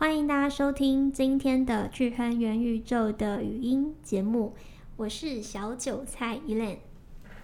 [0.00, 4.54] 欢迎大家收听今天的巨亨元宇宙的语音节目，
[4.96, 6.78] 我是小韭菜 Elaine，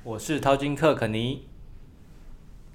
[0.05, 1.49] 我是淘金客肯尼。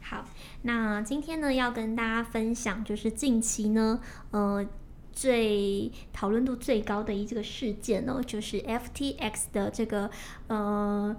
[0.01, 0.25] 好，
[0.63, 4.67] 那今天呢要跟大家分享，就是近期呢，呃，
[5.13, 10.11] 最讨论度最高的一这个事件呢，就是 FTX 的这个
[10.47, 11.15] 呃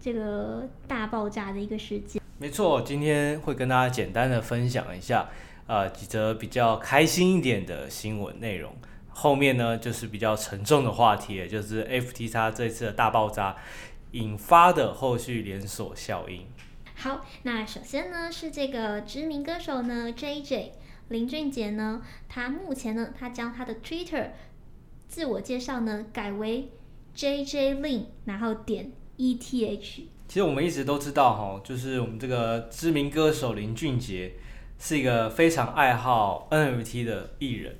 [0.00, 2.22] 这个大爆炸的一个事件。
[2.38, 5.28] 没错，今天会跟大家简单的分享一下，
[5.70, 8.74] 呃，几则比较开心一点的新闻内容。
[9.10, 13.54] 后面呢就是比较沉重的话题，也就是 FTX 这次的大爆炸
[14.10, 16.44] 引发的后续连锁效应。
[16.96, 20.70] 好，那首先呢是这个知名歌手呢 JJ
[21.06, 24.30] 林俊杰呢，他目前呢他将他的 Twitter
[25.06, 26.72] 自我介绍呢改为
[27.14, 29.78] JJ Lin，然后点 ETH。
[29.78, 34.32] 其实我们一直都知道哈，就是我们这个知名歌手林俊杰
[34.80, 37.76] 是一个非常爱好 NFT 的艺人，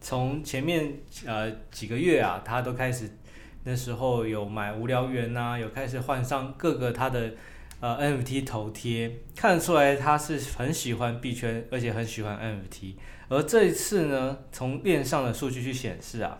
[0.00, 0.94] 从前面
[1.26, 3.10] 呃几个月啊，他都开始
[3.64, 7.32] 那时候有买无聊猿呐，有开始换上各个他的。
[7.78, 12.94] 呃，NFT 头贴看得出来，他是很喜欢币圈，而且很喜欢 NFT。
[13.28, 16.38] 而这一次呢，从链上的数据去显示啊，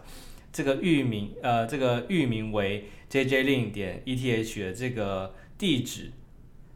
[0.51, 6.11] 这个域名呃，这个域名为 JJLin 点 ETH 的这个地址，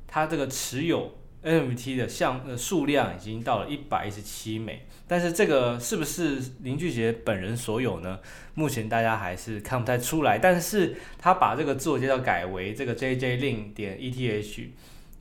[0.07, 1.11] 它这个持有。
[1.43, 8.21] NFT 的项呃数量已经到了一百一十七枚，但是这个是不是林俊杰本人所有呢？
[8.53, 10.39] 目前大家还是看不太出来。
[10.39, 14.69] 但是他把这个自我介绍改为这个 JJLink 点 ETH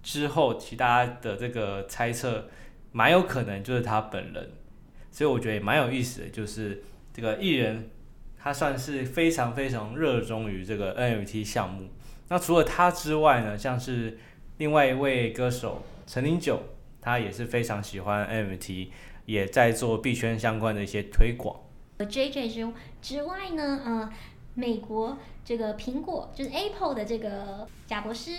[0.03, 2.49] 之后，其他的这个猜测
[2.91, 4.51] 蛮有可能就是他本人，
[5.11, 6.83] 所以我觉得也蛮有意思的，就是
[7.13, 7.89] 这个艺人
[8.37, 11.87] 他算是非常非常热衷于这个 NFT 项目。
[12.27, 14.19] 那除了他之外呢，像是
[14.57, 15.81] 另外一位歌手。
[16.11, 16.59] 陈林九，
[16.99, 18.87] 他也是非常喜欢 NFT，
[19.27, 21.55] 也在做币圈相关的一些推广。
[21.99, 24.09] JJ 之之外呢，呃，
[24.55, 28.31] 美国这个苹果就是 Apple 的这个贾博士，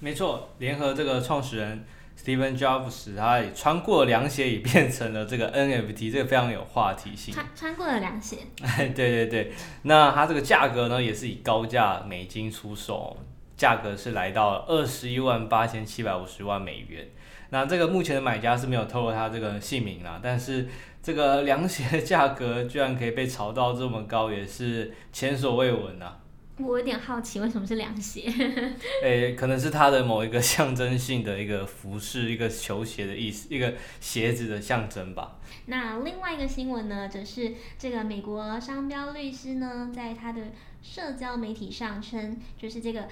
[0.00, 1.84] 没错，联合这个创始人
[2.20, 7.32] Steven Jobs，他也穿过凉鞋，也变成了这个 NFT，这个非常有话题性。
[7.32, 8.38] 穿穿过了凉鞋。
[8.66, 13.16] 哎，对对对，那它这个价格呢，也是以高价美金出售。
[13.56, 17.08] 价格是来到二十一万八千七百五十万美元。
[17.50, 20.66] 那这个目前的买家是没有透露他这个姓名啦，但是
[21.00, 26.16] 这个凉鞋的价格居然可以被炒到这么高，也是前所未闻呐。
[26.58, 28.22] 我有点好奇，为什么是凉鞋？
[29.04, 35.38] 诶，可能是它的某一个象征性的一个服饰，一个球鞋的意思，一个鞋子的象征吧。
[35.66, 40.42] 那另外一个新闻呢，则是这个美国商标律师呢，在他的
[40.82, 43.06] 社交媒体上称，就是这个。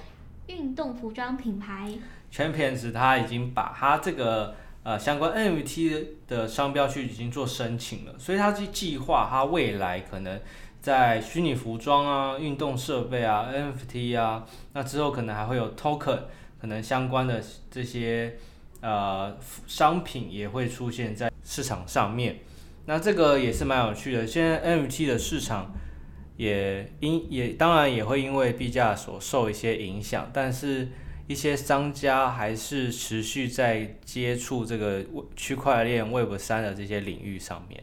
[0.46, 1.92] 运动服装品牌
[2.32, 10.40] Champions，他已经把他这个呃相关 NFT 的商标去已经做申请了，所以他去计划他未来可能
[10.80, 16.20] 在虚拟服装啊、运动设备啊、NFT 啊，那之后可能还会有 Token，
[16.60, 18.36] 可能相关的这些
[18.80, 22.40] 呃商品也会出现在市场上面。
[22.86, 25.72] 那这个也是蛮有趣的，现在 NFT 的市场。
[26.36, 30.88] 也因也当然也会因为币价所受一些影响，但是
[31.28, 35.04] 一些商家还是持续在接触这个
[35.36, 37.82] 区块链 Web 三的这些领域上面。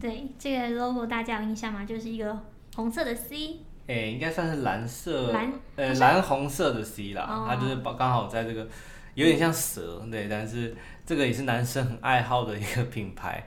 [0.00, 1.84] 对，这个 logo 大家有印象吗？
[1.84, 2.36] 就是一个
[2.74, 8.66] 红色的 C，哎、欸，应该算是蓝色，蓝呃蓝红色的 C 啦，哦、它就是刚好在这个
[9.14, 10.74] 有点像蛇，对，但是
[11.04, 13.46] 这个也是男生很爱好的一个品牌，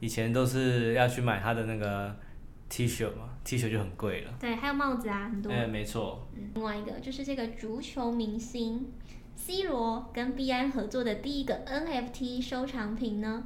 [0.00, 2.16] 以前都是要去买它的那个。
[2.74, 4.34] T 恤嘛，T 恤就很贵了。
[4.40, 5.48] 对，还有帽子啊，很多。
[5.52, 6.26] 哎，没错。
[6.34, 8.90] 嗯，另外一个就是这个足球明星
[9.36, 13.44] C 罗跟币安合作的第一个 NFT 收藏品呢，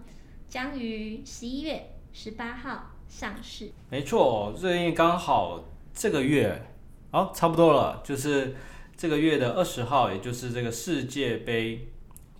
[0.49, 3.71] 将于十一月十八号上市。
[3.91, 5.62] 没错，最近刚好
[5.93, 6.62] 这个月，
[7.10, 8.56] 哦，差不多了，就是
[8.97, 11.87] 这个月的二十号，也就是这个世界杯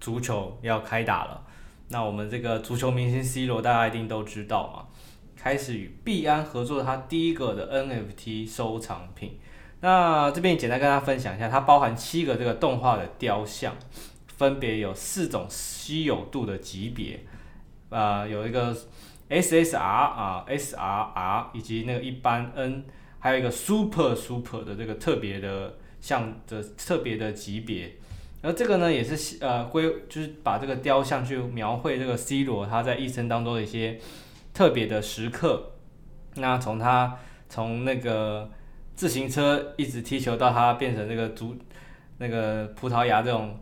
[0.01, 1.45] 足球要开打了。
[1.91, 4.87] 那我们这个足球明星 C 罗，大家一定都知道嘛。
[5.41, 9.39] 开始与币安合作，他第一个的 NFT 收藏品。
[9.81, 13.77] 那这边简单跟大家分享一下，它包含七个这个动画的雕像，
[14.27, 17.21] 分别有四种稀有度的级别，
[17.91, 18.77] 啊、呃，有一个
[19.31, 22.85] SSR 啊、SRR 以及那个一般 N，
[23.21, 27.93] 还有一个 Super Super 的这个特别的像的特别的级别。
[28.43, 34.01] 而这个呢，也是呃归就是把这个雕像去描绘这个 C 罗他在一生当中的一些。
[34.59, 35.71] 特别的时刻，
[36.35, 37.17] 那从他
[37.49, 38.51] 从那个
[38.97, 41.57] 自行车一直踢球到他变成那个足
[42.19, 43.61] 那个葡萄牙这种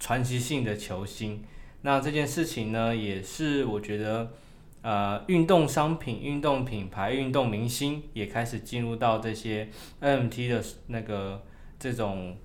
[0.00, 1.44] 传奇性的球星，
[1.82, 4.32] 那这件事情呢，也是我觉得、
[4.80, 9.68] 呃运动商品、运动品牌、运动明星也开始进入到这些
[10.00, 11.42] NFT 的那个
[11.78, 12.38] 这种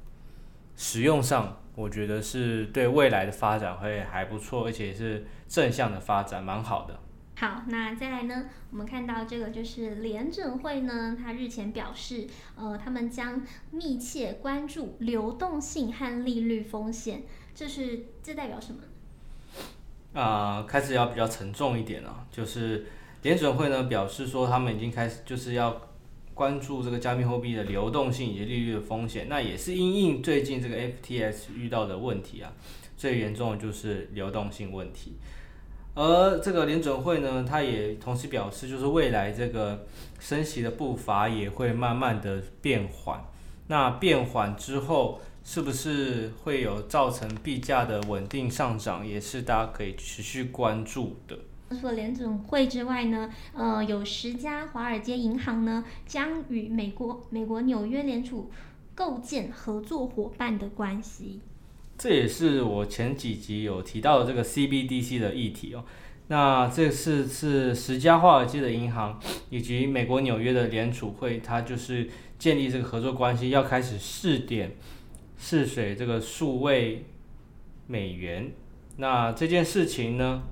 [0.75, 6.99] 使用上，我觉得是对未来的发展会还不错，而且是正向的发展，蛮好的。
[7.43, 8.45] 好，那再来呢？
[8.71, 12.25] 我们看到这个就是联准会呢，他日前表示，
[12.55, 17.23] 呃，他们将密切关注流动性和利率风险。
[17.53, 18.79] 这是这代表什么？
[20.13, 22.25] 啊、呃，开始要比较沉重一点了。
[22.31, 22.85] 就是
[23.23, 25.81] 联准会呢表示说，他们已经开始就是要
[26.33, 29.27] 关注这个加密货币的流动性以及利率的风险。
[29.27, 32.53] 那也是因应最近这个 FTS 遇到的问题啊，
[32.95, 35.17] 最严重的就是流动性问题。
[35.95, 39.85] 而这个联准会呢，它也同时表示，就是未来这个
[40.19, 43.23] 升息的步伐也会慢慢的变缓。
[43.67, 51.37] 那变缓之后，是不是会有造成币价的稳定上涨，也是大家可以持续关注的。
[51.79, 58.51] 除了联准会之外呢，呃，有十家华尔街银行呢，将与美国美国纽约联储
[58.95, 61.39] 构建合作伙伴的关系。
[62.03, 65.85] 这也是我前几集有提到的这个 CBDC 的议题哦。
[66.27, 69.17] 那这次是十家华尔街的银行
[69.49, 74.75] 以及美国纽约的联储会，它就是建立这个合作关系，要开始试点
[75.37, 77.05] 试水这个数位
[77.87, 78.51] 美元。
[78.97, 80.43] 那这件事情呢，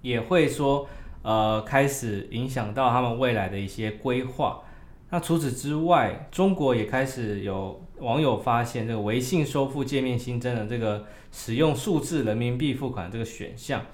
[0.00, 0.88] 也会说
[1.20, 4.62] 呃开始影响到他们未来的一些规划。
[5.10, 7.84] 那除此之外，中国也开始有。
[8.00, 13.84] 网友发现，这个微信收付界面新增了这个使用数字人民币付款这个选项。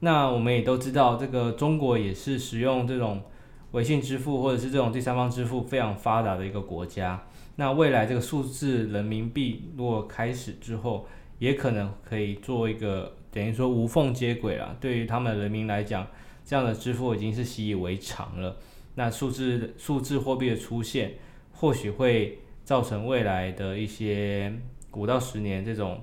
[0.00, 3.22] 那我们也都知道，这个中国也是使用这种
[3.70, 7.26] 微信支付或者是这种第三方支付非常发达的一个国家。
[7.56, 11.06] 那未来这个数字人民币如果开始之后，
[11.38, 14.76] 也可能可以做一个等于说无缝接轨了。
[14.80, 16.06] 对于他们人民来讲，
[16.44, 18.56] 这样的支付已经是习以为常了。
[18.96, 21.14] 那数字数字货币的出现，
[21.52, 22.40] 或许会。
[22.64, 24.52] 造成未来的一些
[24.92, 26.02] 五到十年这种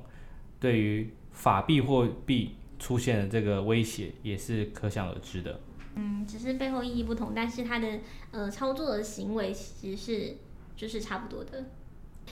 [0.59, 5.59] 对于法币货币出现的这个威胁也是可想而知的。
[5.95, 7.99] 嗯，只是背后意义不同，但是它的
[8.31, 10.37] 呃操作的行为其实是
[10.75, 11.65] 就是差不多的。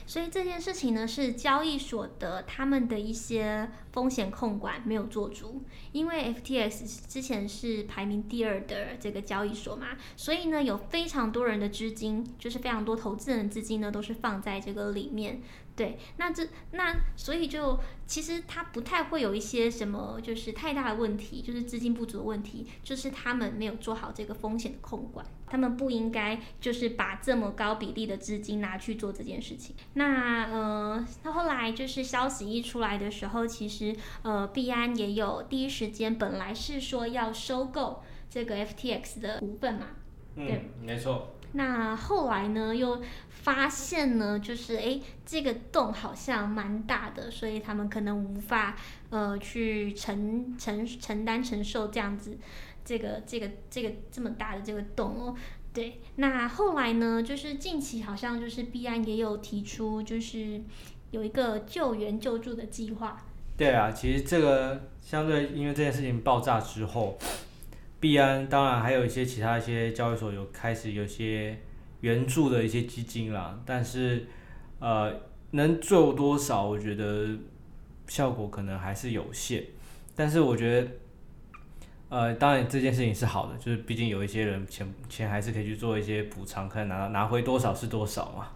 [0.06, 5.62] 所以这件事情呢，是交易所的他们的一些风险控管没有做足，
[5.92, 15.42] 因为 FTX 之前是排名第二的这个交易所嘛，所以呢，有非常多人的资金，就是非常多投资人的资金呢，都是放在这个里面。
[15.76, 29.74] 对，那这那所以就其实它不太会有一些什么就是太大的问题，就是资金不足的问题，就是他们没有做好这个风险的控管，他们不应该就是把这么高比例的资金拿去做这件事情。
[29.94, 33.89] 那呃，那后来就是消息一出来的时候，其实
[34.24, 39.88] 呃，币安也有第一时间本来是说要收购这个 FTX 的股份嘛，
[40.36, 41.36] 对，嗯，没错。
[41.54, 48.78] 那后来呢，又发现呢，就是诶，这个洞好像蛮大的，所以他们可能无法
[49.10, 52.38] 呃去承承承担承受这样子，
[52.86, 55.36] 这个这个这个这么大的这个洞哦。
[55.74, 60.62] 对，那后来呢，就是近期好像就是币安也有提出，就是
[61.10, 63.26] 有一个救援救助的计划。
[63.60, 67.20] 对啊，其实这个相对因为这件事情爆炸之后。
[68.00, 71.60] 币安当然还有一些其他一些交易所有开始有些
[72.00, 74.26] 援助的一些基金啦，但是
[74.80, 75.14] 呃
[75.52, 77.28] 能做多少，我觉得
[78.08, 79.66] 效果可能还是有限。
[80.16, 80.88] 但是我觉得
[82.08, 88.48] 呃当然这件事情是好的，就是毕竟有一些人钱钱还是可以去做一些补偿，看拿到拿回多少是多少嘛。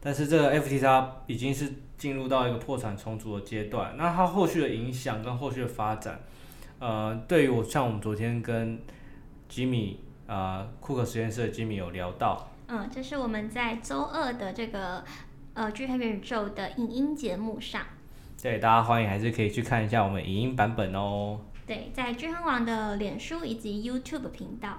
[0.00, 6.20] 但是这个 FTX 已经是进入到一个破产重组的阶段，那它后续的影响跟后续的发展。
[6.78, 8.80] 呃，对于我像我们昨天跟
[9.48, 15.04] 吉米啊库克实验室的吉米有聊到，嗯，这是我们在周二的这个
[15.52, 17.82] 呃巨亨元宇宙的影音节目上，
[18.42, 21.40] 对，大家欢迎还是可以去看一下我们影音版本哦。
[21.66, 24.78] 对，在聚亨网的脸书以及 YouTube 频道。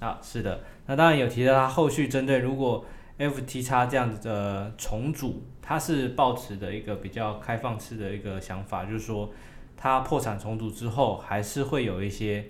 [0.00, 2.84] 啊，是的，那当然有提到他后续针对如果
[3.18, 9.32] FTX 这样子的重组，它是抱持的一个比较开放式的一个想法，就是说。
[9.78, 12.46] 它破产重组之后，还是会有一些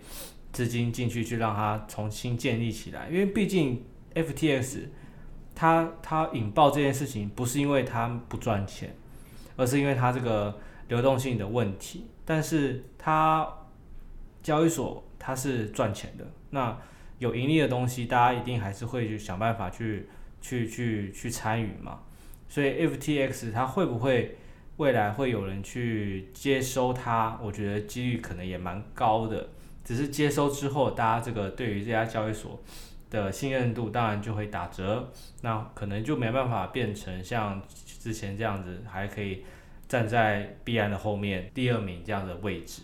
[0.52, 3.08] 资金进去，去让它重新建立起来。
[3.08, 4.82] 因为毕竟 FTX
[5.52, 8.94] 它它引爆这件事情，不是因为它不赚钱，
[9.56, 10.56] 而是因为它这个
[10.86, 12.06] 流动性的问题。
[12.24, 13.52] 但是它
[14.40, 16.78] 交易所它是赚钱的，那
[17.18, 20.08] 有盈利的东西，大家一定还是会去想办法去
[20.40, 22.00] 去去去参与嘛。
[22.48, 24.36] 所以 FTX 它会不会？
[24.76, 29.48] 未来会有人去接收它，我觉得几率可能也蛮高的。
[29.82, 32.62] 只是接收之后，大家这个对于这家交易所
[33.08, 37.62] 的信任度当然就会打折，那可能就没办法变成像
[37.98, 39.44] 之前这样子，还可以
[39.88, 42.82] 站在币安的后面第二名这样的位置。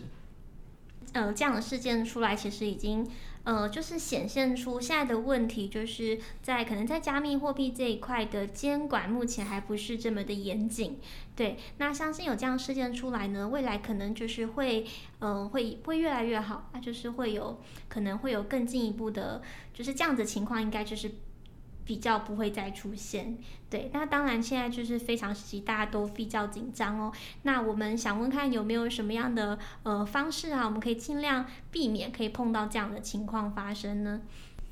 [1.13, 3.07] 呃，这样的事件出来，其实已经。
[3.45, 10.99] 呃，就是显现出现在的问题，就是在可能在加密货币这一块的监管目前还不是这么的严谨，
[11.35, 11.57] 对。
[11.79, 14.87] 那相信有这样事件出来呢，未来可能就是会，
[15.21, 19.43] 嗯，会会越来越好，那就是会有可能会有更进一步的，
[19.75, 21.11] 就是这样子情况，应该就是。
[21.85, 23.37] 比较不会再出现，
[23.69, 23.91] 对。
[23.93, 27.13] 那当然，现在就是非常时期，大家都比较紧张哦。
[27.43, 34.21] 那我们想问看有没有什么样的呃方式啊，我们可以尽量避免可以碰到这样的情况发生呢？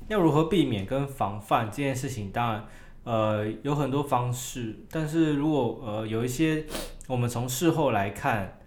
[0.07, 2.31] 要如何避免跟防范这件事情？
[2.31, 2.65] 当然，
[3.03, 4.79] 呃，有很多方式。
[4.89, 6.65] 但是如果呃有一些，
[7.07, 8.59] 我们从事后来看，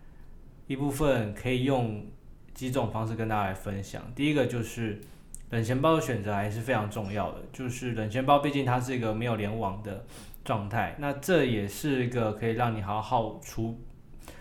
[0.67, 2.07] 一部分可以用
[2.53, 4.03] 几种方式跟大家来分享。
[4.15, 5.01] 第一个就是。
[5.54, 10.04] 冷钱包的选择还是非常重要的，就是冷钱包毕竟它是一个没有联网的
[10.44, 13.80] 状态，那这也是一个可以让你好好储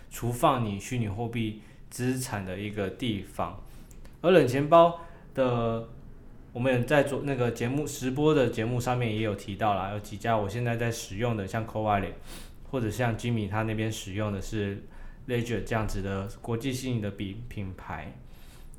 [0.10, 3.62] 储放你虚拟货币资产的一个地方。
[4.22, 5.02] 而冷钱包
[5.36, 5.88] 的，
[6.52, 12.14] 我们在做那个节目直播的节目上面也有提到啦，有几家我现在在使用的，像 CoinWallet
[12.72, 14.84] 或者像 Jimmy 他那边使用的是
[15.28, 18.18] Ledger 这样子的国际性的品品牌。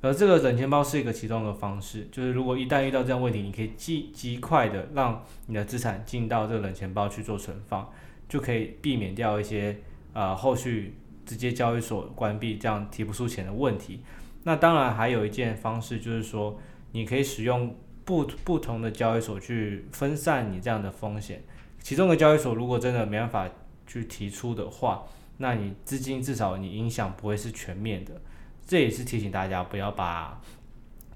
[0.05, 7.91] 而这个冷钱包是一个其中的方式，就是如果一旦遇到这样问题，你可以极极快的让你的资产进到这个冷钱包去做存放，
[8.29, 9.79] 就可以避免掉一些
[10.13, 10.95] 呃后续
[11.25, 14.01] 直接交易所关闭这样提不出钱的问题。
[14.43, 16.59] 那当然还有一件方式就是说，
[16.93, 21.43] 你可以使用不不同的交易所去分散你这样的风险。
[21.81, 23.49] 其中的交易所如果真的没办法
[23.87, 25.05] 去提出的话，
[25.39, 28.21] 那你资金至少你影响不会是全面的。
[28.67, 30.41] 这也是提醒大家不要把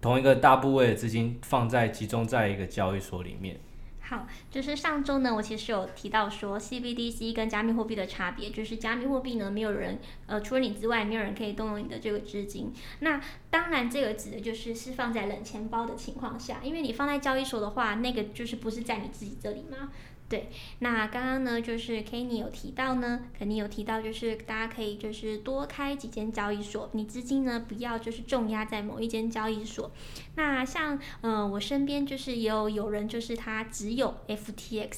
[0.01, 3.59] 同一个大部位的资金放在集中在一个交易所里面。
[4.01, 12.73] 好，就是上周呢，我其实有提到说 CBDC 跟加密货币的差别，就是加密货币呢，没有人呃除了你之外，没有人可以动用你的这个资金。
[13.01, 19.91] 那当然，这个指的就是是放在冷钱包的情况下，因为你放在交易所的话，那个就是不是在你自己这里吗？
[20.29, 29.91] 对，那刚刚呢，就是 Kenny 有提到呢，肯定有提到，就是大家可以就是多开几间交易所，你资金呢不要就是重压在某一间交易所。
[30.35, 34.91] 那像呃我身边就是也有有人就是他只有 FTX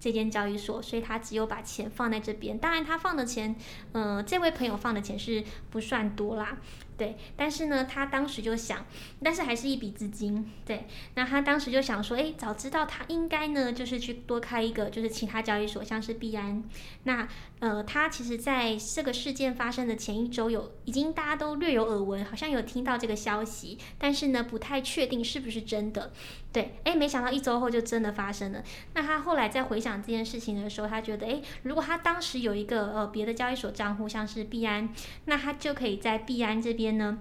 [0.00, 2.58] 这间交易所，所以他只有把钱放在这边。
[2.58, 3.54] 当然他放的钱，
[3.92, 6.56] 呃这位朋友放的钱是不算多啦。
[7.00, 8.84] 对，但是呢，他当时就想，
[9.22, 10.52] 但是还是一笔资金。
[10.66, 16.62] 对，那他当时就想说，诶，早知道他应该呢，就是去多开一个，就是其他交易所，像是币安。
[17.04, 17.26] 那
[17.60, 26.12] 呃，他其实在这个事件发生的前一周有，已经大家都略有耳闻，好像有听到这个消息，但是呢，不太确定是不是真的。
[26.52, 28.62] 对，诶，没想到一周后就真的发生了。
[28.94, 34.92] 那他后来在回想这件事情的时候，他觉得，诶，如果他当时有一个呃别的交易所账户，像是币安，
[35.26, 36.98] 那他就可以在币安这边。
[36.98, 37.18] 呢，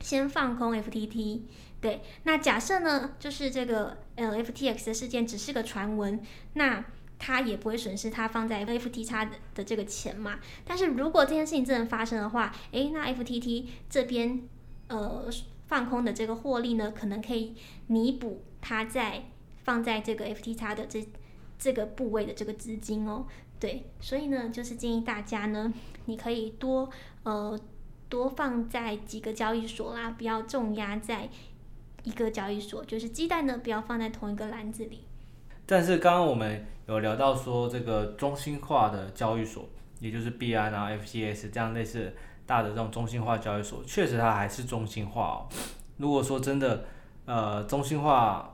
[0.00, 1.42] 先放空 FTT，
[1.82, 6.20] 对，那假设呢，就是这个呃 FTX 的事件只是个传闻，
[6.54, 6.82] 那
[7.18, 10.40] 他也不会损失他放在 FTX 的的这个钱嘛。
[10.64, 14.42] 但是如果这件事情真的发生的话，诶，那 FTT 这边
[14.88, 15.28] 呃
[15.68, 17.54] 放空的这个获利呢，可能可以
[17.86, 19.24] 弥补它在
[19.64, 21.06] 放在这个 FTX 的这
[21.58, 23.26] 这个部位的这个资金哦。
[23.60, 25.70] 对，所以呢，就是建议大家呢，
[26.06, 26.88] 你可以多
[27.24, 27.60] 呃。
[28.08, 31.30] 多放在几个交易所啦，不要重压在
[32.02, 35.06] 一个交易所，就是鸡蛋呢，不要放在同一个篮子里。
[35.64, 39.66] 但是刚刚我们有聊到说，这个中心化的交易所，
[39.98, 42.14] 也就是币安啊、FTS 这样类似
[42.44, 45.48] 大的这种中心化交易所，确实它还是中心化哦。
[45.96, 46.84] 如果说真的，
[47.24, 48.51] 呃，中心化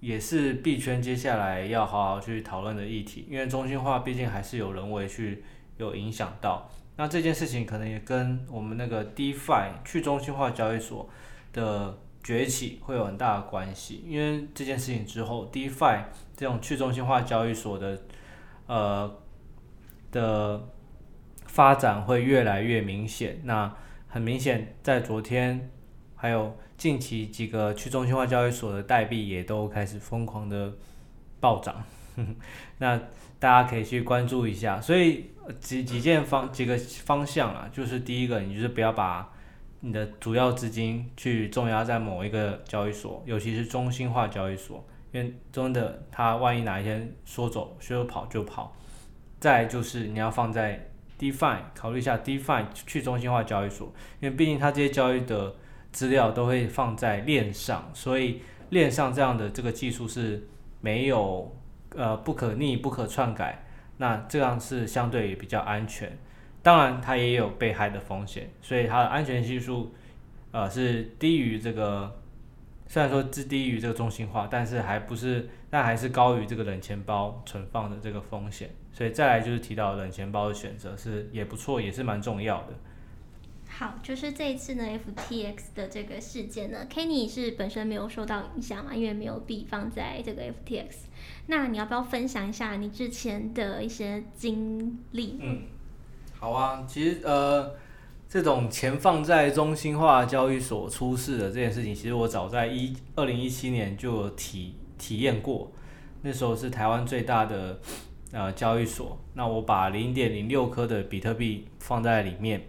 [0.00, 5.44] 也是币圈接下来要好好去讨论的议题，因为中心化毕竟还是有人为去
[5.76, 6.70] 有影响到。
[6.96, 11.08] 那这件事情可能也跟我们那个 DeFi 去中心化交易所
[11.52, 16.04] 的崛起会有很大的关系，因为这件事情之后，DeFi
[16.36, 18.02] 这种去中心化交易所的
[18.66, 19.18] 呃
[20.12, 20.68] 的
[21.46, 23.40] 发展会越来越明显。
[23.44, 23.74] 那
[24.08, 25.70] 很明显，在昨天
[26.20, 30.70] 还有近期几个去中心化交易所的代币也都开始疯狂的
[31.40, 31.82] 暴涨。
[32.78, 33.00] 那
[33.38, 39.32] 大家可以去关注一下，所以几几件方几个方向啊，就是第一个，你就是不要把
[39.80, 48.76] 你的主要资金去重压在某一个交易所，尤其是中心化交易所，因为真的它万一哪一天说走说跑就跑。
[49.38, 55.54] 再就是你要放在 DeFi，考虑一下 DeFi 去中心化交易所，因为毕竟它这些交易的
[55.92, 60.46] 资料都会放在链上，所以链上这样的这个技术是
[60.80, 61.54] 没有
[61.96, 63.64] 呃不可逆、不可篡改，
[63.96, 66.16] 那这样是相对比较安全。
[66.62, 69.94] 当然，它也有被害的风险，所以它的安全系数
[70.52, 72.16] 呃是低于这个。
[72.86, 78.68] 虽然说是低于这个中心化，但是还不是，但还是高于这个冷钱包存放的这个风险。
[78.92, 82.74] 所以再来就是提到冷钱包的选择是也不错，也是蛮重要的。
[83.80, 90.84] 好，就是这一次呢，FTX 的这个事件呢，Kenny 是本身没有受到影响嘛，因为没有币放在这个 FTX。
[91.46, 95.38] 那你要不要分享一下你之前的一些经历？
[95.40, 95.62] 嗯，
[96.38, 97.74] 好啊，其实呃。
[98.28, 105.72] 这种钱放在中心化交易所出事的这件事情，其实我早在一二零一七年就体体验过。
[106.22, 107.80] 那时候是台湾最大的
[108.30, 112.62] 呃交易所，那我把零点零六颗的比特币放在里面，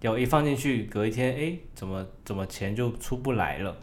[0.00, 3.76] 有一放进去，隔一天，哎，怎么怎么钱就出不来了？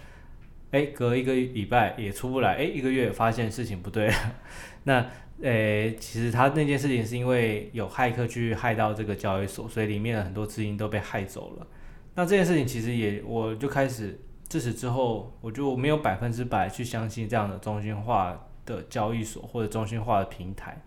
[0.71, 4.11] 哎，隔一个礼拜也出不来，哎，一个月发现事情不对，
[4.85, 5.05] 那。
[5.41, 11.67] 诶，其实他那件事情是因为有骇客去害到这个交易所，所以里面的很多资金都被害走了。
[12.15, 20.81] 那这件事情其实也，我就开始自此之后，我就没有百分之百去相信这样的中心化的交易所或者中心化的平台，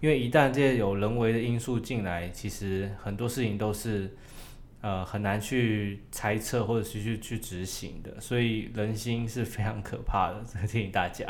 [0.00, 4.16] 因为一旦这些有人为的因素进来，其实很多事情都是
[4.80, 11.26] 呃很难去猜测或者是去去执行的，所以人心是非常可怕的，这个提醒大家。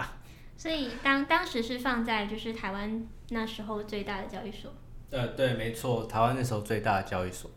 [0.57, 4.71] 所以当当时是放在就是台湾那时候最大的交易所。
[5.11, 7.51] 呃，对，没错，台湾那时候最大的交易所。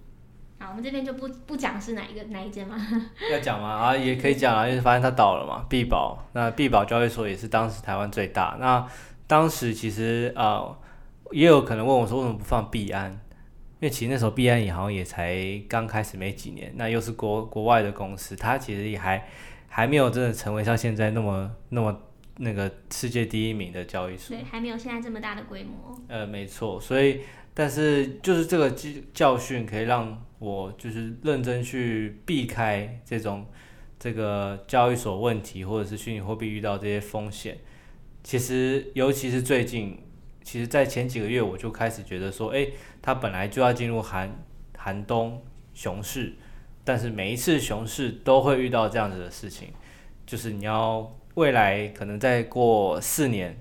[0.57, 2.77] 好，我们这边就不不讲是哪一个哪一间吗？
[3.29, 3.69] 要讲吗？
[3.69, 6.25] 啊，也可以讲啊，因为发现它倒了嘛，必宝。
[6.33, 8.55] 那必宝交易所也是当时台湾最大。
[8.59, 8.87] 那
[9.27, 10.77] 当时其实啊、呃，
[11.31, 13.19] 也有可能问我说，为什么不放币安？
[13.83, 19.27] 因为其实那时候币安也好像也才刚开始没几年，那又是国国外的公司，它其实也还
[19.67, 22.01] 还没有真的成为像现在那么那么。
[22.37, 25.95] 那个世界第一名的交易所，对，还没有现在这么大的规模。
[26.07, 27.19] 呃，没错，所以，
[27.53, 33.45] 但是就是这个教教训可以让我就是认真去避开这种
[33.99, 37.59] 这个交易所问题，或者是虚拟货币遇到这些风险。
[38.23, 39.99] 其实，尤其是最近，
[40.41, 42.67] 其实在前几个月我就开始觉得说，哎，
[43.03, 44.43] 它本来就要进入寒
[44.75, 45.39] 寒冬
[45.75, 46.33] 熊市，
[46.83, 49.67] 但是每一次熊市都会遇到这样子的事情，
[50.25, 51.15] 就是你要。
[51.35, 53.57] 未来可能再过四年，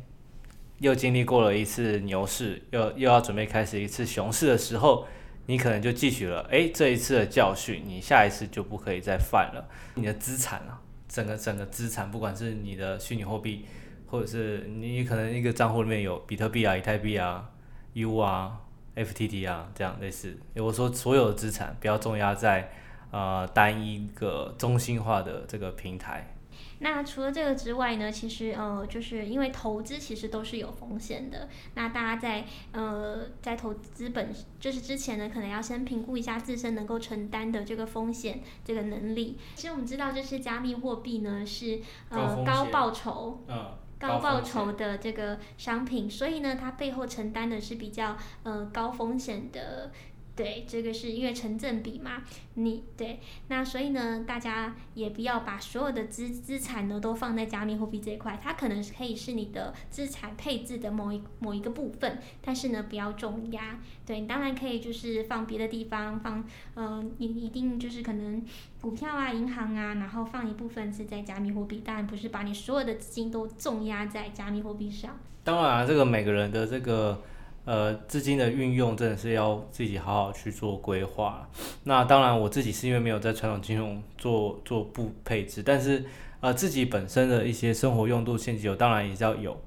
[0.80, 5.06] 又经历过了一次牛市，又又要准备开始一次熊市的时候，
[5.46, 9.66] 你可能就汲取了哎这一次的教训，你下一次就不可以再犯了。
[9.94, 13.64] 你的资产啊，整个整个资产，不管是你的虚拟货币，
[14.06, 17.50] 或者是你可能一个账户里面有比特币啊、以太币啊、
[17.94, 18.60] U 啊、
[18.96, 22.70] FTT 啊这样类似，我说所有的资产不要重压在
[23.10, 26.34] 呃单一个中心化的这个平台。
[26.80, 31.48] 那除了这个之外呢，其实呃，就是因为投资其实都是有风险的。
[31.74, 39.38] 那大家在呃在投资本就是之前呢，可能要先评估一下自身能够承担的这个风险这个能力。
[39.54, 43.72] 其实我们知道，就是加密货币呢是呃高报酬，嗯，
[44.02, 49.92] 高报酬的这个商品，所以呢，它背后承担的是比较呃高风险的。
[50.34, 52.22] 对，这个是因为成正比嘛，
[52.54, 63.78] 你对，那所以呢，大家也不要把所有的资资产呢都放在加密货币这一块，它可能是可以是你的资产配置的某一某一个部分，但是呢，不要重压。
[64.06, 66.42] 对，你当然可以就是放别的地方，放
[66.76, 68.42] 嗯，一、一定就是可能
[68.80, 75.18] 股票啊、银行啊，然后放一部分是在加密货币，当然不是把你所有的资金都重压在加密货币上。
[75.44, 77.20] 当然，这个每个人的这个。
[77.64, 81.48] 呃，资金的运用真的是要自己好好去做规划。
[81.84, 86.04] 那当然，我自己是因为没有在传统金融做做不配置，但是
[86.40, 89.60] 呃，自己本身的一些生活用度现金流当然也是要有。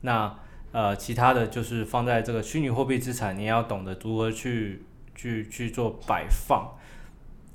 [0.00, 0.34] 那
[0.72, 4.82] 呃，其他的就是放在这个虚拟货币资产，你要懂得如何去
[5.14, 6.74] 去去做摆放。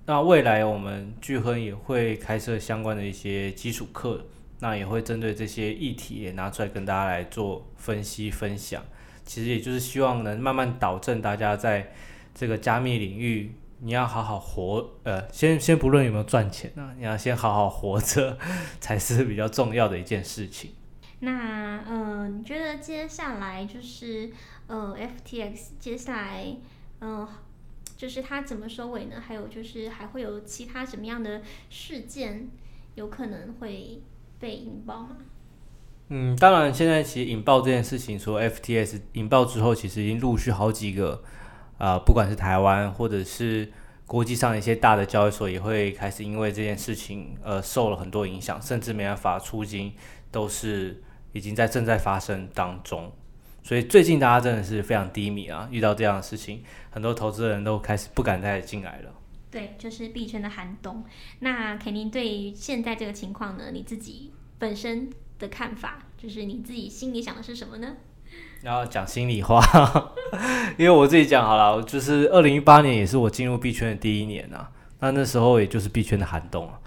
[0.06, 4.28] 那未来我们巨亨也会开设相关的一些基础课，
[4.60, 8.86] 那也会针对这些议题也拿出来跟大家来做分析分享。
[9.28, 11.94] 其实也就是希望能慢慢导正大家在
[12.34, 18.38] 这个加密领域，你要好好活，呃，先先不论有没有赚钱啊，你要先好好活着，
[18.80, 20.72] 才是比较重要的一件事情。
[21.20, 24.32] 那呃，你觉得接下来就是
[24.68, 26.56] 呃，FTX 接下来
[27.02, 27.28] 嗯、
[27.96, 29.22] 就是它怎么收尾呢？
[29.22, 32.48] 还有就是还会有其他什么样的事件
[32.96, 34.02] 有可能会
[34.40, 35.18] 被引爆吗？
[36.10, 41.22] 嗯，当然，现在其实引爆这件事情，说 FTS 引爆之后，其实已经陆续好几个，
[41.78, 43.70] 啊、不管是台湾或者是
[44.06, 49.94] 国际上一些大的交易所也会开始因为这件事情呃受了很多影响，甚至没办法出金，
[50.32, 53.12] 都是已经在正在发生当中。
[53.62, 59.14] 所以最近大家真的是非常低迷啊，遇到这样的事情，很多投资人都开始不敢再进来了。
[59.52, 61.04] 对，就是币圈的寒冬。
[61.40, 65.10] 那肯定对于现在这个情况呢，你自己本身
[65.40, 67.96] 的看法，就是你自己心里想的是什么呢？
[68.62, 69.62] 然后讲心里话，
[70.78, 74.70] 因为我自己讲好了，就是二零一八年也是我进入币圈的第一年啊。
[75.00, 76.80] 那那时候也就是币圈的寒冬啊。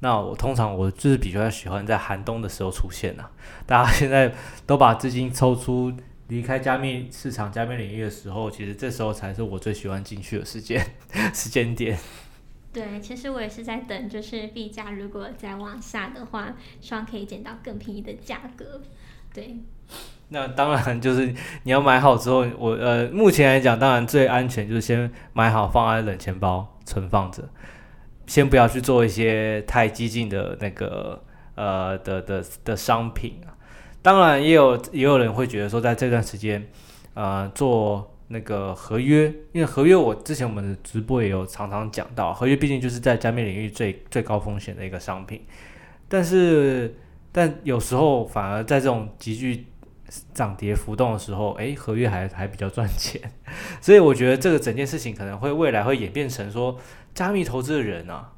[0.00, 3.30] 那我通常我就是比较喜欢在寒冬的时候出现啊。
[3.66, 4.32] 大家现在
[4.64, 5.92] 都把资金抽出
[6.28, 10.94] 离开加密市场、加密领域的时候，其实这时候才是我最喜欢进去的时间
[11.34, 11.98] 时间点。
[12.72, 18.80] 对，其实我也是在等，就是币价如果再往下的话，希望可以捡到更便宜的价格。
[19.32, 19.56] 对。
[20.30, 27.48] 那当然就是你要买好之后，我呃目前来讲，当然最安全就是先买好放在冷钱包存放着，
[28.26, 33.56] 先不要去做一些太激进的那个呃的的的商品啊。
[34.02, 36.68] 当然也有也有人会觉得说，在这段时间
[37.14, 45.42] 呃做那个合约，因为合约我之前我们的直播也有常常讲到，合约毕竟就是在加密领域最最高风险的一个商品，
[46.08, 46.94] 但是
[47.32, 49.66] 但有时候反而在这种急剧
[50.34, 53.20] 涨跌浮动的时候，诶，合约还还比较赚钱，
[53.80, 56.78] 所以我觉得这个整件事情可能会未来会演变成说，
[57.14, 58.32] 加密投资的人啊，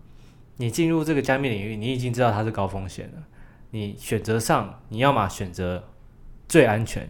[0.56, 3.22] 你进入这个加密领域，你已经知道它是高风险了，
[3.70, 5.84] 你选择上你要么选择
[6.48, 7.08] 最安全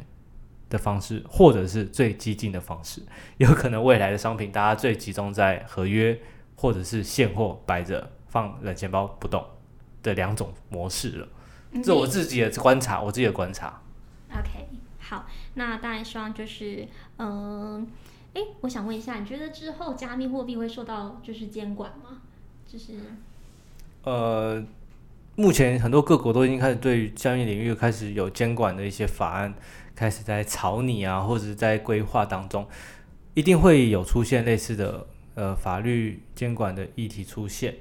[0.70, 3.02] 的方式，或者是最激进的方式，
[3.36, 6.18] 有可能未来的商品大家最集中在合约
[6.56, 9.44] 或者是现货摆着放冷钱包不动
[10.02, 11.28] 的两种模式了，
[11.82, 13.82] 这我自己的观察，我自己的观察。
[14.30, 14.68] OK，
[15.00, 16.86] 好，那当然希望就是，
[17.18, 17.86] 嗯，
[18.34, 22.20] 诶，我想问一下，你觉得之后加密货币会受到就是监管吗？
[22.66, 22.92] 就是，
[24.04, 24.64] 呃，
[25.34, 29.52] 目前很多各国都已经开始对于加密领域开始有监管的一些法案，
[30.00, 32.66] 开始在草拟啊，或者是在规划当中，
[33.34, 37.74] 一定会有出现类似的呃法律监管的议题出现，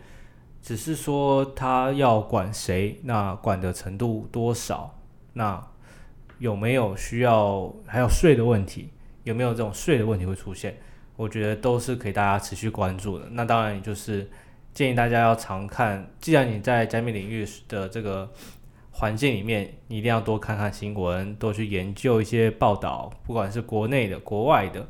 [0.61, 4.99] 只是说他要管谁，那管的程度多少，
[5.31, 5.65] 那。
[6.39, 8.87] 有没有需要还有税的问题？
[9.25, 10.73] 有没有这种税的问题会出现？
[11.17, 13.27] 我觉得都是可以大家持续关注的。
[13.31, 14.25] 那当然，就是
[14.73, 16.09] 建议大家要常看。
[16.21, 18.31] 既然你在加密领域的这个
[18.91, 24.87] 环境里面，你一定要多看看新闻，多去研究一些报道，不管是国内的、国外的，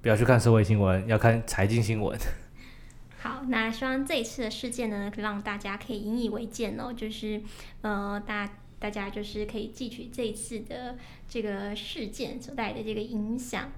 [0.00, 2.18] 不要去看社会新闻，要看财经新闻。
[3.20, 6.92] 好，那希望这一次的事件呢，让大家可以引以为鉴哦。
[6.92, 7.40] 就是
[7.80, 8.48] 呃，大。
[8.82, 10.96] 大家就是可以汲取这一次的
[11.28, 13.70] 这个事件所带来的这个影响，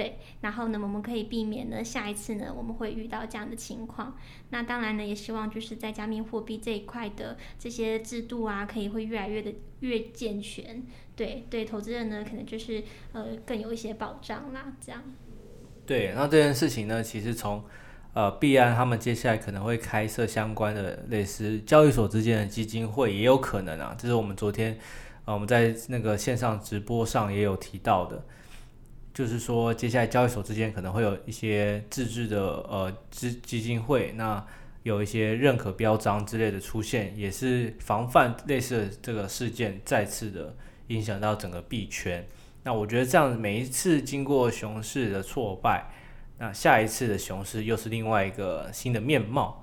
[0.00, 4.16] 对，然后呢，我们可以避免呢下一次呢我们会遇到这样的情况。
[4.48, 10.82] 那当然呢，也希望就是在加密货币这一块的这些制度啊，可以会越来越的越健全，
[11.14, 12.82] 对对，投资人呢可能就是
[13.12, 15.02] 呃更有一些保障啦，这样。
[15.84, 17.62] 对，那这件事情呢，其实从。
[18.12, 23.94] 呃，币安他们接下来可能会开设相关的类似交易所之间的基金会，也有可能啊。
[23.96, 24.76] 这是我们昨天
[25.26, 28.24] 呃我们在那个线上直播上也有提到的，
[29.12, 34.44] 就是说接下来交易所之间可能会有一些自制的呃基基金会，那
[34.82, 42.26] 有一些认可标章之类的出现，也是防范类似的这个事件再次的影响到整个币圈。
[42.62, 45.90] 那我觉得这样每一次经过熊市的挫败。
[46.38, 49.62] 那下一次的熊市又是另外一个新的面貌，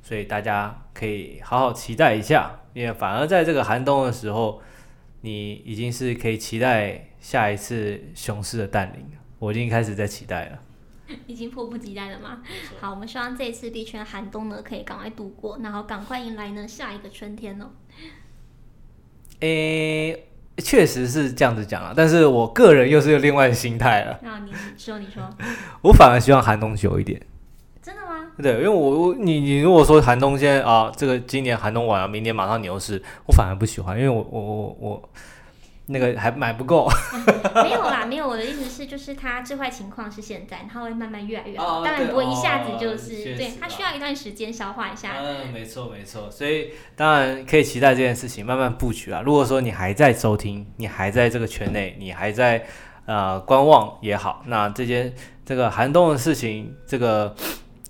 [0.00, 2.60] 所以大家可以好好期待一下。
[2.72, 4.62] 因为反而在这个寒冬的时候，
[5.20, 9.04] 你已经是可以期待下一次熊市的诞临。
[9.38, 10.58] 我已经开始在期待了，
[11.26, 12.42] 已经迫不及待了吗？
[12.80, 17.70] 好，我们希望这一次币圈寒冬呢可以赶快度过，然后赶快迎来呢下一个春天哦。
[19.40, 20.24] 诶、欸。
[20.60, 24.18] 确实是这样子讲啊，但是我个人又是有另外的心态了。
[24.24, 25.22] 那你说，你说，
[25.82, 27.22] 我反而希望寒冬久一点。
[28.42, 35.08] 对，因为我我你你如果说寒冬现在啊，这个今年寒冬完了，明年马上牛市，我反而不喜欢，因为我我我我。
[35.90, 37.24] 那个还买不够、嗯，
[37.64, 38.28] 没有啦，没有。
[38.28, 41.80] 我的意思是，就是它最坏情况是现在，它会慢慢越来越好。
[41.80, 45.14] 哦、当然不会一下子就是，哦、对，它需要一段时间消化一下。
[45.18, 46.30] 嗯，没错没错。
[46.30, 49.22] 所以当然可以期待这件事情慢慢布局啊。
[49.24, 52.66] 如果说你还在收听，你还在这个圈内，你还在
[53.06, 55.10] 呃观望也好，那这件
[55.46, 57.34] 这个寒冬的事情，这个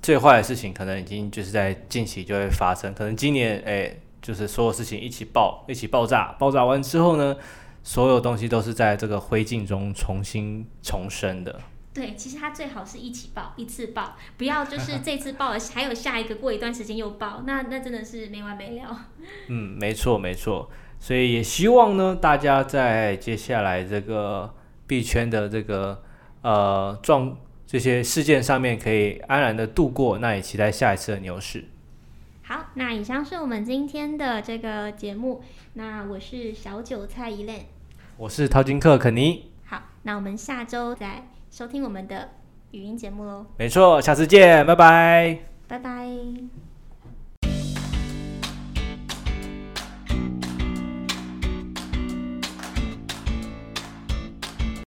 [0.09, 2.95] 最坏的事情可能已经就是在近期就会发生。
[2.95, 7.37] 可能今年哎，就是所有事情一起爆，一起爆炸，爆炸完之后呢？
[7.83, 11.61] 所有东西都是在这个灰烬中重新重生的，
[11.93, 19.09] 对，其实它最好是一起爆，一次爆，不要就是这次爆了，还有下一个过一段时间又爆，那那真的是没完没了。
[19.49, 24.55] 嗯，没错没错，所以也希望呢，大家在接下来这个
[24.87, 26.03] 币圈的这个
[26.41, 27.37] 呃状
[27.71, 31.67] 这些事件上面可以安然的度过，那也期待下一次的牛市。
[32.43, 35.43] 好，那以上是我们今天的这个节目。
[35.75, 37.67] 那我是小韭菜一莲，
[38.17, 39.51] 我是淘金客肯尼。
[39.67, 42.31] 好，那我们下周再收听我们的
[42.71, 43.45] 语音节目喽。
[43.59, 46.09] 没错，下次见，拜拜，拜拜。